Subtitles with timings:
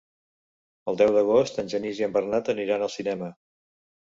[0.91, 3.31] El deu d'agost en Genís i en Bernat aniran al cinema.